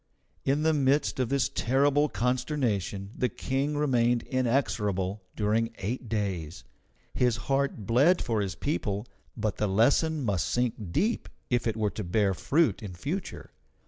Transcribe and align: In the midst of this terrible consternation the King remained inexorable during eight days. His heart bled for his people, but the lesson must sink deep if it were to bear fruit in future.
In 0.45 0.63
the 0.63 0.73
midst 0.73 1.19
of 1.19 1.29
this 1.29 1.47
terrible 1.47 2.09
consternation 2.09 3.11
the 3.15 3.29
King 3.29 3.77
remained 3.77 4.23
inexorable 4.23 5.21
during 5.35 5.75
eight 5.77 6.09
days. 6.09 6.63
His 7.13 7.35
heart 7.45 7.85
bled 7.85 8.19
for 8.19 8.41
his 8.41 8.55
people, 8.55 9.05
but 9.37 9.57
the 9.57 9.67
lesson 9.67 10.23
must 10.23 10.47
sink 10.47 10.91
deep 10.91 11.29
if 11.51 11.67
it 11.67 11.77
were 11.77 11.91
to 11.91 12.03
bear 12.03 12.33
fruit 12.33 12.81
in 12.81 12.93
future. 12.95 13.51